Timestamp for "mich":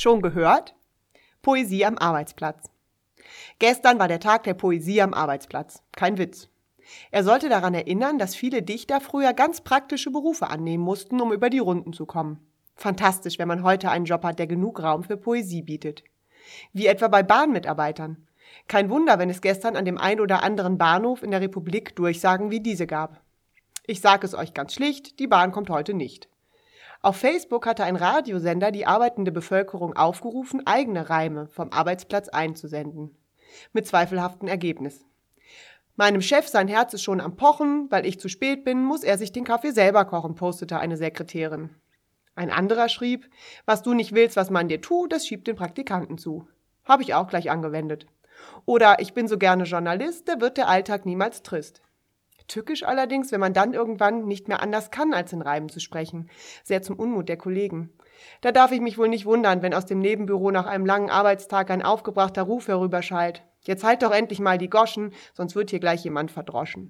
58.80-58.98